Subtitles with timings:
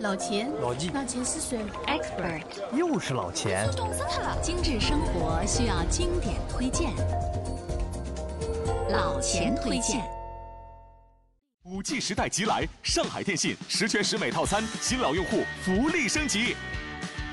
[0.00, 3.68] 老钱，老纪，老钱是谁？Expert，又是老钱。
[3.76, 4.38] 冻死他了！
[4.40, 6.92] 精致生活需要经典推荐，
[8.90, 10.00] 老钱推荐。
[11.64, 16.54] 五 G 时代即来，上海电信十全十美套餐，新老用户福利升级，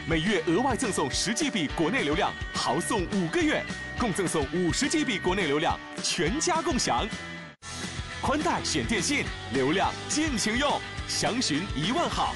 [0.10, 3.64] 每月额外赠送十 GB 国内流量，豪送五个月，
[4.00, 7.08] 共赠送五十 GB 国内流量，全家共享。
[8.28, 9.24] 宽带选电信，
[9.54, 10.68] 流量尽情用，
[11.08, 12.34] 详询一万号。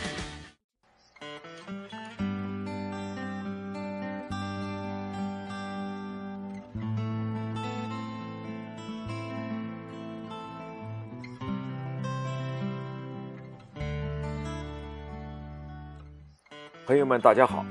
[16.86, 17.66] 朋友们，大家好！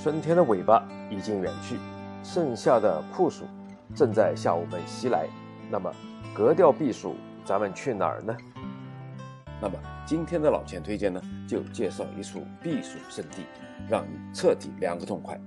[0.00, 1.76] 春天的尾巴已经远去，
[2.22, 3.42] 盛夏的酷暑
[3.96, 5.26] 正在向我们袭来。
[5.68, 5.92] 那么，
[6.32, 8.36] 格调避暑，咱们去哪儿呢？
[9.60, 13.44] 那么，今天的老钱推荐呢，就介绍一处避暑胜地，
[13.88, 15.38] 让你彻底凉个痛快。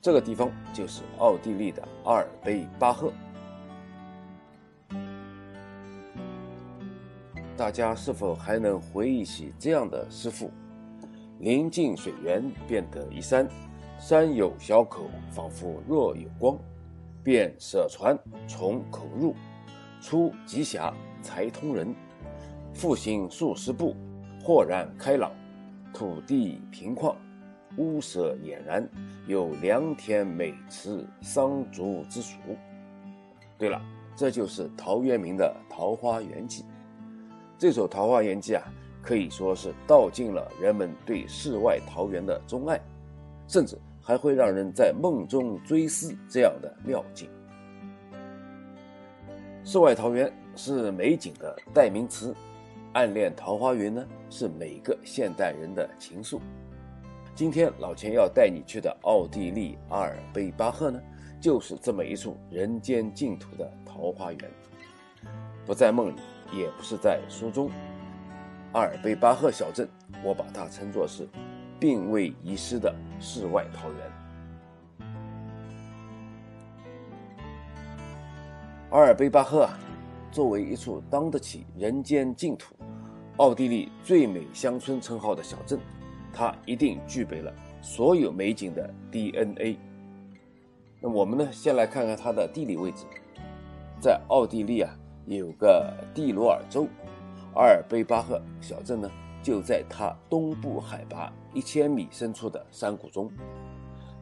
[0.00, 3.12] 这个地方就是奥地利的阿尔卑巴赫。
[7.56, 10.50] 大家是否还能回忆起这样的诗赋？
[11.38, 13.48] 临近水源，便得一山，
[13.98, 16.58] 山有小口，仿佛若有光。
[17.24, 18.18] 便舍船
[18.48, 19.36] 从口入，
[20.00, 21.94] 出极狭，才通人。
[22.74, 23.94] 复行数十步，
[24.42, 25.30] 豁然开朗，
[25.94, 27.14] 土地平旷，
[27.76, 28.86] 屋舍俨然，
[29.26, 32.36] 有良田美池，桑竹之属。
[33.56, 33.80] 对了，
[34.16, 36.62] 这就是陶渊明的《桃花源记》。
[37.56, 38.64] 这首《桃花源记》啊。
[39.04, 42.80] 可以说是道尽了人们对世外桃源的钟爱，
[43.48, 47.28] 甚至还会让人在梦中追思这样的妙境。
[49.64, 52.34] 世外桃源是美景的代名词，
[52.92, 56.40] 暗恋桃花源呢是每个现代人的情愫。
[57.34, 61.00] 今天老钱要带你去的奥地利阿尔卑巴赫呢，
[61.40, 64.50] 就是这么一处人间净土的桃花源，
[65.64, 66.20] 不在梦里，
[66.52, 67.70] 也不是在书中。
[68.72, 69.88] 阿尔卑巴赫小镇，
[70.22, 71.26] 我把它称作是
[71.80, 73.98] 并未遗失的世外桃源。
[78.90, 79.66] 阿尔卑巴赫，
[80.32, 82.74] 作为一处当得起“人间净土”、
[83.36, 85.78] 奥地利最美乡村称号的小镇，
[86.32, 89.76] 它一定具备了所有美景的 DNA。
[91.00, 93.04] 那我们呢，先来看看它的地理位置，
[94.00, 94.90] 在奥地利啊，
[95.26, 96.88] 有个蒂罗尔州。
[97.54, 99.10] 阿尔卑巴赫小镇呢，
[99.42, 103.30] 就在它东部海拔一千米深处的山谷中，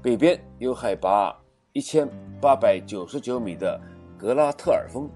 [0.02, 1.32] 北边有海拔
[1.72, 2.08] 一千
[2.40, 3.80] 八百九十九米的
[4.18, 5.08] 格拉特尔峰，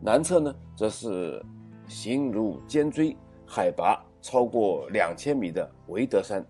[0.00, 1.44] 南侧呢则是
[1.86, 3.16] 形如尖锥、
[3.46, 6.44] 海拔超过两千米的维德山。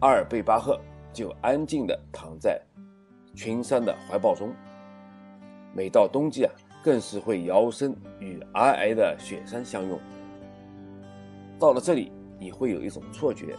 [0.00, 0.80] 阿尔卑巴赫
[1.12, 2.60] 就安静地躺在
[3.34, 4.52] 群山的怀抱中，
[5.74, 6.52] 每到冬季啊。
[6.84, 9.96] 更是会摇身与皑皑的雪山相拥。
[11.56, 12.10] 到了这里，
[12.40, 13.56] 你会有一种错觉，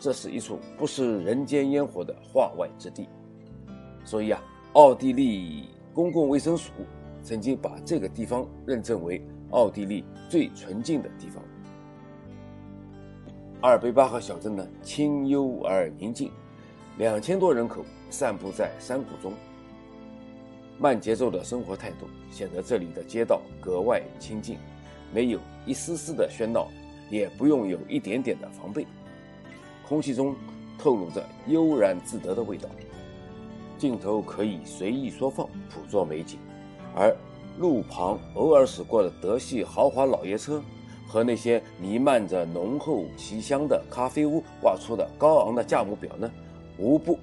[0.00, 3.08] 这是一处不食人间烟火的化外之地。
[4.04, 6.72] 所以啊，奥地利公共卫生署
[7.26, 9.20] 曾经把这个地方认证为
[9.50, 11.42] 奥地利最纯净的地方。
[13.62, 16.30] 阿尔卑巴赫小镇呢，清幽而宁静，
[16.98, 19.32] 两千多人口散布在山谷中。
[20.78, 24.56] 慢节奏的生活态度显得这里的街道格外清静，
[25.12, 26.68] 没有一丝丝的喧闹，
[27.10, 28.86] 也不用有一点点的防备。
[29.84, 30.36] 空气中
[30.78, 32.68] 透露着悠然自得的味道，
[33.78, 36.38] 镜头可以随意缩放，捕捉美景。
[36.96, 37.14] 而
[37.58, 40.62] 路旁偶尔驶过的德系豪华老爷车
[41.06, 46.28] 和那些弥漫着浓厚奇香的咖啡屋挂出的高昂的价目表呢，
[46.78, 47.18] 无不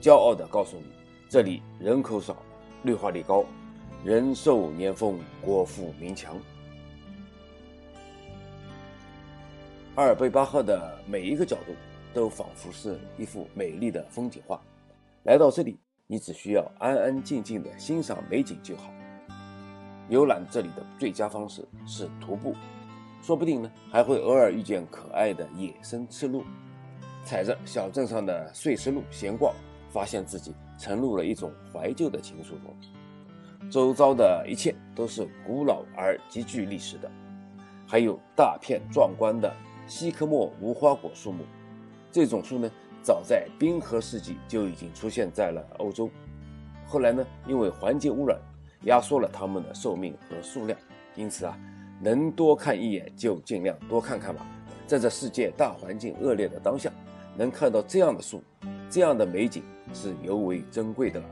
[0.00, 0.86] 骄傲地告诉你，
[1.30, 2.36] 这里人口少。
[2.84, 3.44] 绿化率高，
[4.04, 6.36] 人寿年丰，国富民强。
[9.94, 11.72] 阿尔卑巴赫的每一个角度
[12.12, 14.60] 都仿佛是一幅美丽的风景画。
[15.22, 15.78] 来到这里，
[16.08, 18.92] 你只需要安安静静的欣赏美景就好。
[20.08, 22.54] 游览这里的最佳方式是徒步，
[23.22, 26.44] 说不定呢还会偶尔遇见可爱的野生赤鹿，
[27.24, 29.54] 踩着小镇上的碎石路闲逛。
[29.92, 37.10] 发现自己沉入了一种怀旧的情愫中，周遭的一切都是古老而极具历史的，
[37.86, 39.54] 还有大片壮观的
[39.86, 41.44] 西科莫无花果树木。
[42.10, 42.70] 这种树呢，
[43.02, 46.08] 早在冰河世纪就已经出现在了欧洲，
[46.86, 48.40] 后来呢，因为环境污染
[48.84, 50.78] 压缩了它们的寿命和数量，
[51.14, 51.58] 因此啊，
[52.00, 54.46] 能多看一眼就尽量多看看吧。
[54.86, 56.92] 在这世界大环境恶劣的当下，
[57.36, 58.42] 能看到这样的树，
[58.90, 59.62] 这样的美景
[59.94, 61.26] 是尤为珍贵的了。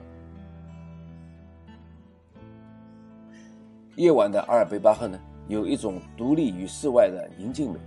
[3.96, 7.78] 夜晚的阿尔卑巴赫呢，有一种独立于世外的宁静美。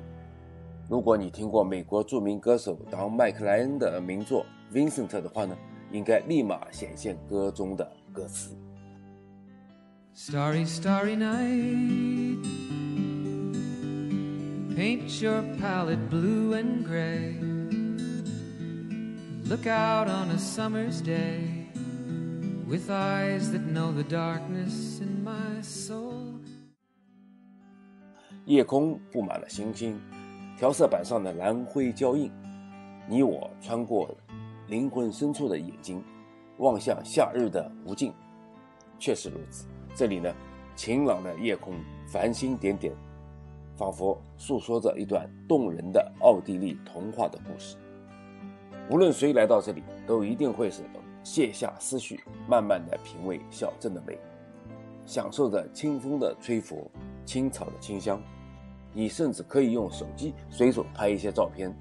[0.90, 4.46] 如果你听过美国著名歌手当麦克莱恩的名作
[4.76, 5.58] 《Vincent》的话呢，
[5.92, 8.56] 应该立马显现歌中的歌词。
[10.16, 12.38] Starry, starry night,
[14.76, 17.36] paint your palette blue and gray.
[19.50, 21.68] Look out on a summer's day
[22.68, 26.40] with eyes that know the darkness in my soul.
[28.46, 30.00] 夜空布满了星星。
[30.60, 32.32] 调色板上的蓝灰交映，
[33.10, 34.16] 你我穿过
[34.68, 36.04] 灵魂深处的眼睛，
[36.60, 38.14] 望向夏日的无尽。
[39.00, 40.34] 确实如此，这里呢，
[40.76, 41.76] 晴朗的夜空，
[42.08, 42.92] 繁星点点，
[43.78, 47.78] 仿佛诉说着一段动人的奥地利童话的故事。
[48.90, 50.82] 无论谁来到这里，都一定会是
[51.24, 52.20] 卸下思绪，
[52.50, 54.18] 慢慢的品味小镇的美，
[55.06, 56.90] 享受着清风的吹拂，
[57.24, 58.20] 青草的清香。
[58.94, 61.74] 你甚至可以用手机随手拍一些照片，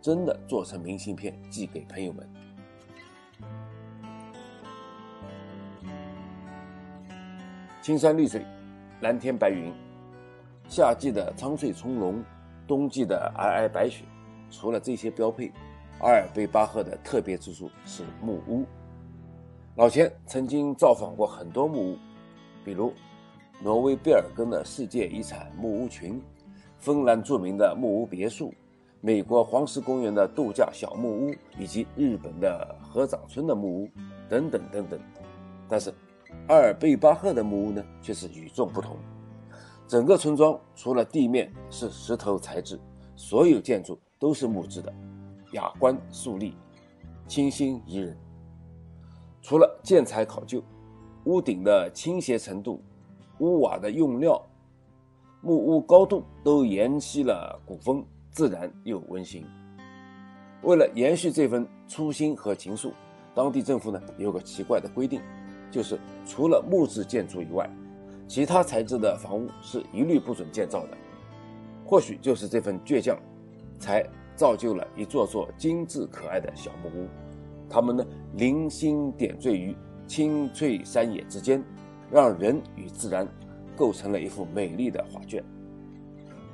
[0.00, 2.28] 真的做成明信片寄给朋友们。
[7.82, 8.44] 青山绿水，
[9.00, 9.72] 蓝天白云，
[10.68, 12.22] 夏季的苍翠葱茏，
[12.66, 14.04] 冬季的皑皑白雪。
[14.50, 15.50] 除了这些标配，
[16.00, 18.66] 阿尔卑巴赫的特别之处是木屋。
[19.76, 21.98] 老钱曾经造访过很多木屋，
[22.62, 22.92] 比如
[23.62, 26.20] 挪威贝尔根的世界遗产木屋群。
[26.76, 28.52] 芬兰著名的木屋别墅，
[29.00, 33.88] 美国黄石公园的度假小木屋，以及日本的合掌村的木屋，
[34.28, 35.00] 等等等等。
[35.68, 35.92] 但是，
[36.50, 38.96] 阿尔贝巴赫的木屋呢，却是与众不同。
[39.86, 42.76] 整个村庄除了地面是石头材质，
[43.14, 44.92] 所有建筑都是木质的，
[45.52, 46.56] 雅观肃立，
[47.28, 48.18] 清新宜人。
[49.40, 50.60] 除了建材考究，
[51.26, 52.82] 屋顶的倾斜程度，
[53.38, 54.44] 屋瓦的用料。
[55.42, 59.46] 木屋高度都沿袭了古风，自然又温馨。
[60.62, 62.90] 为了延续这份初心和情愫，
[63.36, 65.22] 当地政府呢有个奇怪的规定，
[65.70, 67.68] 就是除了木质建筑以外，
[68.26, 70.96] 其他材质的房屋是一律不准建造的。
[71.84, 73.18] 或许就是这份倔强，
[73.78, 74.04] 才
[74.36, 77.08] 造就了一座座精致可爱的小木屋。
[77.68, 79.76] 它们呢零星点缀于
[80.06, 81.62] 青翠山野之间，
[82.10, 83.26] 让人与自然。
[83.76, 85.42] 构成了一幅美丽的画卷。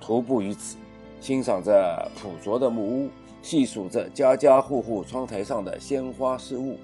[0.00, 0.76] 徒步于此，
[1.20, 3.10] 欣赏着朴拙的木屋，
[3.42, 6.78] 细数着家家户户窗台上的鲜花事物，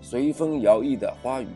[0.00, 1.48] 随风摇曳的花语，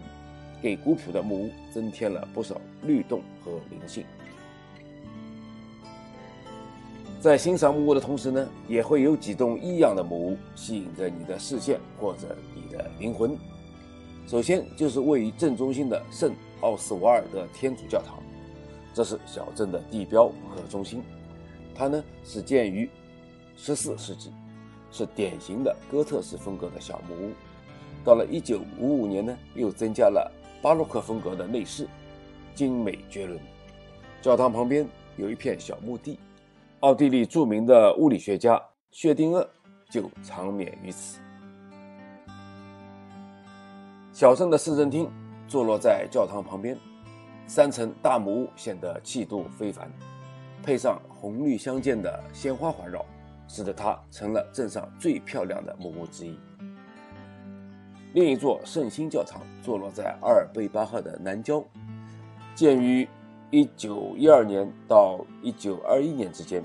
[0.62, 4.05] 给古朴的木屋增添了不少律动和灵性。
[7.20, 13.37] 在欣赏木屋的同时呢，也会有几栋异样的木屋吸引着你的视线或者你的灵魂。
[14.26, 18.23] 首先就是位于正中心的圣奥斯瓦尔德天主教堂。
[18.94, 21.03] 这是小镇的地标和中心，
[21.75, 22.88] 它呢是建于
[23.56, 24.31] 十四世纪，
[24.91, 27.31] 是典型的哥特式风格的小木屋。
[28.05, 30.31] 到了一九五五年呢，又增加了
[30.62, 31.88] 巴洛克风格的内饰，
[32.55, 33.37] 精美绝伦。
[34.20, 36.20] 教堂旁边有一片小墓地，
[36.81, 38.62] 奥地利著名的物理学家
[38.93, 39.44] 薛定谔
[39.91, 41.19] 就长眠于此。
[44.12, 45.11] 小镇的市政厅
[45.49, 46.78] 坐落在教堂旁边。
[47.45, 49.90] 三层大木屋显得气度非凡，
[50.62, 53.04] 配上红绿相间的鲜花环绕，
[53.49, 56.38] 使得它成了镇上最漂亮的木屋之一。
[58.14, 61.64] 另一座圣心教堂坐落在阿尔卑巴赫的南郊，
[62.54, 63.09] 建于
[63.50, 66.62] 1912年到1921年之间。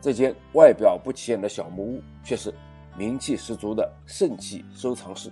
[0.00, 2.52] 这间外表不起眼的小木屋却是
[2.96, 5.30] 名气十足的圣器收藏室，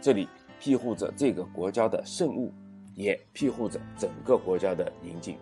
[0.00, 2.52] 这里庇护着这个国家的圣物。
[2.94, 5.38] 也庇护着整个国家的宁静。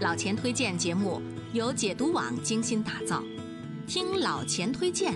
[0.00, 1.22] 老钱推荐节目
[1.54, 3.22] 由解读网精心打造，
[3.86, 5.14] 听老钱推荐，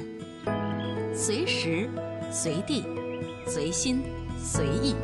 [1.14, 1.90] 随时
[2.30, 2.86] 随地
[3.46, 4.00] 随心
[4.38, 4.94] 随意。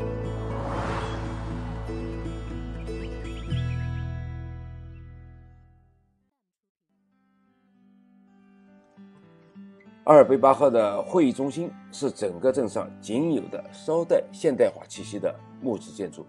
[10.05, 16.25] 阿尔卑巴赫的会议中心是整个镇上仅有的稍带现代化气息的木质建筑。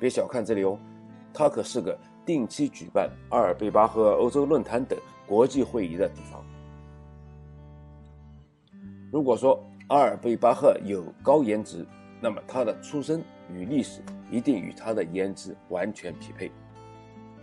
[0.00, 0.76] 别小看这里哦，
[1.32, 6.44] 它可是个定期举办阿尔卑巴赫欧洲论坛等国际会议的地方。
[9.10, 11.86] 如果说阿尔卑巴赫有高颜值、
[12.20, 14.00] 那么他的出身与历史
[14.30, 16.50] 一定与他的颜值完全匹配。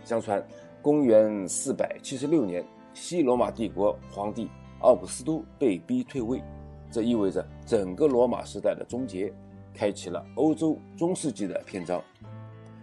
[0.02, 0.42] 相传，
[0.80, 6.42] 公元四百七十六年，西罗马帝国皇帝奥古斯都被逼退位，
[6.90, 9.32] 这意味着整个罗马时代的终结，
[9.74, 12.02] 开启了欧洲中世纪的篇章。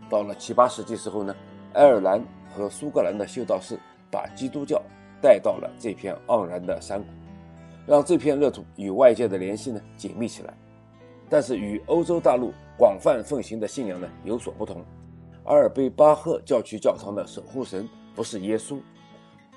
[0.10, 1.36] 到了七八世纪时候呢，
[1.77, 2.19] 爱尔兰
[2.50, 3.79] 和苏格兰的修道士
[4.10, 4.81] 把基督教
[5.22, 7.07] 带到了这片盎然的山谷，
[7.86, 10.51] 让这片热土与外界的联系呢紧密起来。
[11.29, 14.84] 但是与欧洲大陆广泛奉行的信仰呢有所不同。
[15.43, 18.79] 阿尔卑巴赫教区教堂的守护神不是耶稣，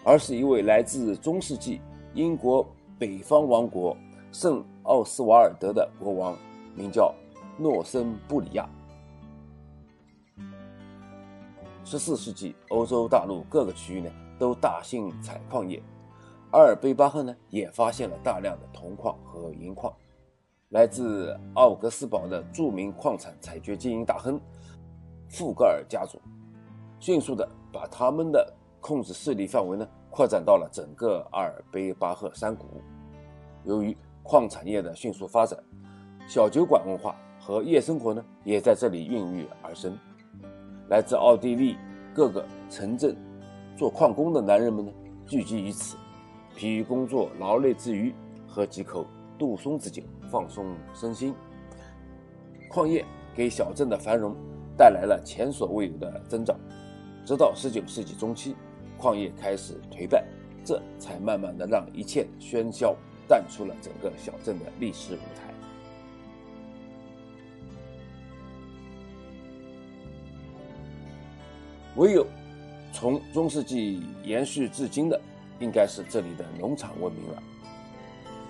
[0.04, 1.80] 而是一位来自中世纪
[2.12, 3.96] 英国北方王国
[4.30, 6.36] 圣奥斯瓦尔德的国王，
[6.74, 7.14] 名叫
[7.56, 8.68] 诺森布里亚。
[11.84, 15.82] 十四世纪，欧洲大陆各个区域呢都大兴采矿业，
[16.52, 19.92] 阿尔卑巴赫呢也发现了大量的铜矿和银矿。
[20.68, 24.40] 来自奥格斯堡的著名矿产采掘经营大亨
[25.28, 26.20] 富格尔家族，
[27.00, 32.66] 迅速的把他们的控制势力范围呢扩展到了整个阿尔卑巴赫山谷。
[33.64, 35.58] 由于矿产业的迅速发展，
[36.28, 39.99] 小酒馆文化和夜生活呢也在这里孕育而生。
[40.90, 41.76] 来自奥地利
[42.12, 43.16] 各个城镇
[43.76, 44.92] 做矿工的男人们呢
[45.25, 45.97] 聚集于此，
[46.56, 48.12] 疲于工作劳累之余，
[48.44, 49.06] 喝几口
[49.38, 50.02] 杜松子酒。
[50.28, 51.35] 放松身心，
[52.68, 53.04] 矿业
[53.35, 54.35] 给小镇的繁荣
[54.76, 56.56] 带来了前所未有的增长。
[57.25, 58.54] 直到十九世纪中期，
[58.97, 60.25] 矿业开始颓败，
[60.64, 62.94] 这才慢慢的让一切喧嚣
[63.26, 65.50] 淡出了整个小镇的历史舞台。
[71.97, 72.26] 唯有
[72.92, 75.20] 从中世纪延续至今的，
[75.59, 77.42] 应该是这里的农场文明了。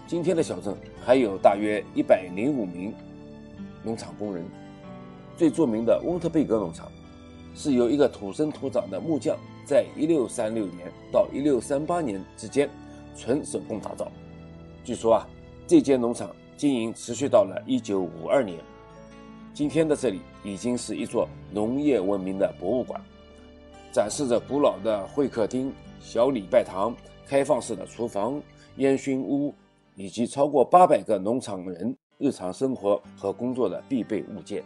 [0.07, 2.93] 今天的小镇还有大约一百零五名
[3.83, 4.45] 农场工人。
[5.37, 6.91] 最著名的温特贝格农场，
[7.55, 12.69] 是由一个土生土长的木匠在一六三六年到一六三八年之间
[13.17, 14.13] 纯手工打造。
[14.85, 15.27] 据说啊，
[15.67, 18.59] 这间农场经营持续到了一九五二年。
[19.55, 23.01] 今天的这里已经是一座农业文明的博物馆，
[23.93, 26.95] 展示着古老的会客厅、小礼拜堂、
[27.27, 28.41] 开放式的厨房、
[28.77, 29.55] 烟熏屋。
[29.97, 34.65] 以及超过八百个农场人日常生活和工作的必备物件。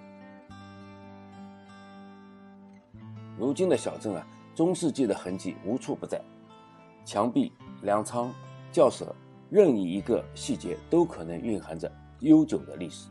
[3.37, 6.21] 如今的小镇啊，中世纪的痕迹无处不在，
[7.05, 7.51] 墙壁、
[7.83, 8.33] 粮仓、
[8.71, 9.13] 教舍，
[9.51, 11.91] 任意一个细节都可能蕴含着
[12.21, 13.09] 悠久的历史。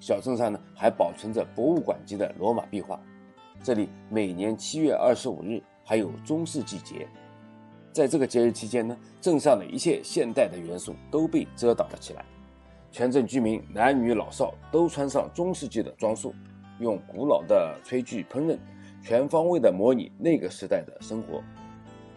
[0.00, 3.00] 小镇上呢，还保存着博物馆级的罗马壁画。
[3.62, 7.06] 这里每年七月二十五日还有中世纪节。
[7.92, 12.24] 在这个节日期间呢，镇上的一切现代的元素都被遮挡了起来，
[12.90, 16.34] 全镇居民男女老少都穿上中世纪的装束，
[16.80, 18.58] 用古老的炊具烹饪，
[19.00, 21.40] 全方位的模拟那个时代的生活。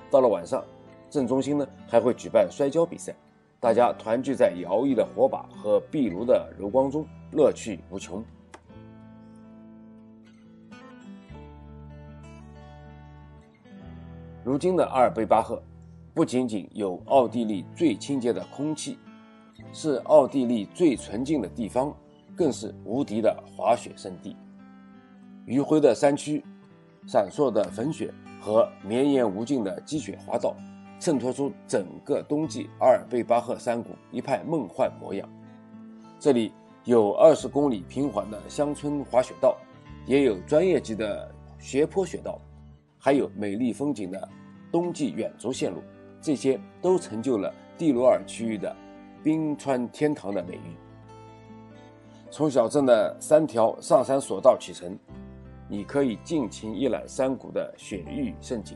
[0.09, 0.65] 到了晚上，
[1.11, 3.13] 镇中心呢还会举办摔跤比赛，
[3.59, 8.23] 大家团聚在摇曳的火把和壁炉的柔光中，乐趣无穷。
[14.45, 15.59] 如今的阿尔卑巴赫，
[16.13, 18.99] 不仅仅有奥地利最清洁的空气，
[19.73, 21.91] 是奥地利最纯净的地方，
[22.35, 24.37] 更是无敌的滑雪胜地。
[25.47, 26.45] 余晖的山区、
[27.07, 30.55] 闪烁的粉雪和绵延无尽的积雪滑道，
[30.99, 35.27] 衬托出整个冬季阿尔卑巴赫山谷一派梦幻模样。
[36.19, 39.57] 这里有二十公里平缓的乡村滑雪道，
[40.05, 42.39] 也有专业级的斜坡雪道。
[43.05, 44.27] 还有美丽风景的
[44.71, 45.77] 冬季远足线路，
[46.19, 48.75] 这些都成就了蒂罗尔区域的
[49.23, 50.75] 冰川天堂的美誉。
[52.31, 54.97] 从小镇的三条上山索道启程，
[55.69, 58.75] 你可以尽情一览山谷的雪域胜景。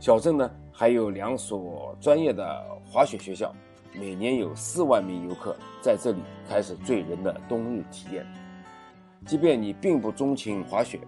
[0.00, 3.54] 小镇呢，还有两所专业的滑雪学校，
[3.92, 8.24] 每年有四万名游客在这里开始醉人的冬日体验。
[9.26, 10.98] 即便你并不钟情滑雪，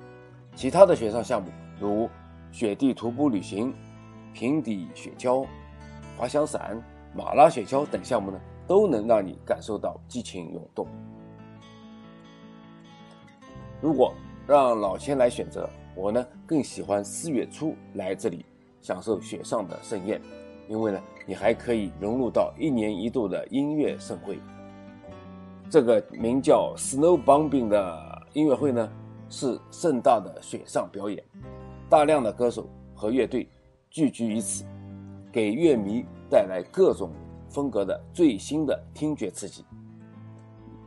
[0.55, 1.49] 其他的雪上项目
[1.81, 2.07] 如
[2.50, 3.75] 雪地徒步旅行、
[4.33, 5.47] 平底雪橇、
[6.17, 6.83] 滑翔伞、
[7.15, 10.87] 马拉雪橇等项目呢，都能让你感受到激情涌动。
[13.81, 14.15] 如果
[14.47, 18.45] 让老千来选择，我呢更喜欢四月初来这里
[18.81, 20.21] 享受雪上的盛宴，
[20.69, 24.38] 因为呢，你还可以融入到一年一度的音乐盛会。
[25.69, 28.88] 这个名叫 Snow Bombing 的音乐会呢，
[29.29, 31.23] 是盛大的雪上表演。
[31.88, 33.49] 大量的歌手和乐队
[33.90, 34.64] 聚集于此，
[35.31, 37.12] 给乐迷带来各种
[37.49, 39.64] 风格的最新的听觉刺激。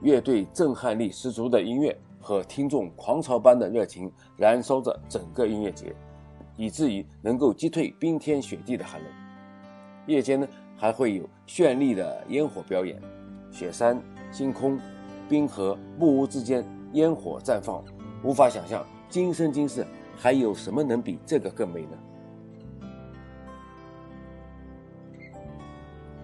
[0.02, 5.96] 乐队震撼力十足的音乐和听众狂潮般的热情燃烧着整个音乐节，
[6.58, 9.10] 以至于能够击退冰天雪地的寒冷。
[10.06, 13.02] 夜间呢，还会有绚丽的烟火表演，
[13.52, 14.02] 雪山、
[14.32, 14.78] 星空、
[15.30, 17.82] 冰河、木屋之间烟火绽放，
[18.22, 19.86] 无法想象今生今世
[20.22, 21.98] 还有什么能比这个更美呢？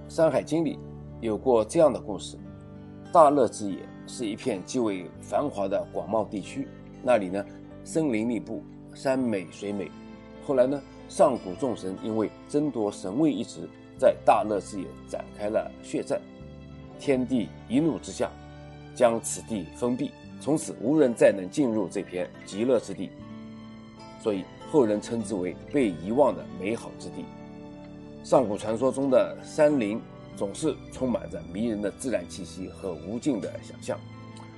[0.13, 0.77] 《山海经》里
[1.21, 2.37] 有过这样的故事。
[3.13, 6.67] 大乐之野是一片极为繁华的广袤地区，
[7.01, 7.45] 那里呢，
[7.85, 8.61] 森林密布，
[8.93, 9.89] 山美水美。
[10.45, 13.61] 后来呢，上古众神因为争夺神位一职，
[13.97, 16.19] 在大乐之野展开了血战，
[16.99, 18.29] 天帝一怒之下，
[18.93, 20.11] 将此地封闭，
[20.41, 23.09] 从此无人再能进入这片极乐之地，
[24.25, 27.23] 所以后人称之为被遗忘的美好之地。
[28.23, 30.01] 上古传说中的山林。
[30.37, 33.97] 总是充满着迷人的自然气息和无尽的想象，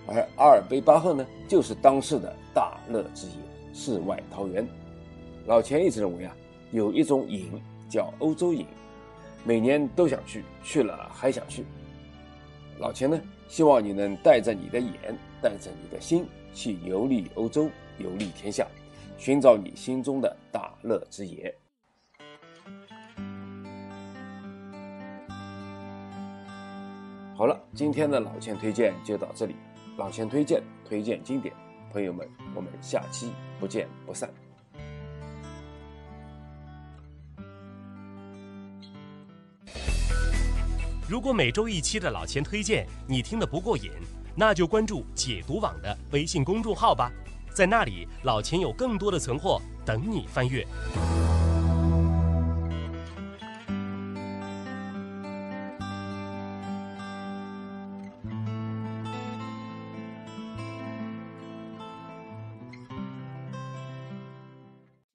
[0.08, 3.34] 而阿尔卑巴赫呢，就是当世的大乐之野，
[3.76, 4.68] 世外桃源。
[5.46, 6.36] 老钱一直认为啊，
[6.72, 8.66] 有一种瘾叫欧洲瘾，
[9.44, 11.64] 每年都想去，去了还想去。
[12.80, 17.70] 老钱呢，希望你能带着你的眼，带着你的心，去游历欧洲，
[18.00, 18.66] 游历天下，
[19.18, 21.54] 寻找你心中的大乐之野。
[27.36, 29.56] 好了，今天的老钱推荐就到这里。
[29.98, 31.54] 老钱推荐，推荐经典，
[31.92, 34.30] 朋友们，我们下期不见不散。
[41.10, 43.92] 如果每周一期的老钱推荐你听得不过瘾，
[44.36, 47.12] 那就关注解读网的微信公众号吧，
[47.58, 50.64] 在那里老钱有更多的存货等你翻阅。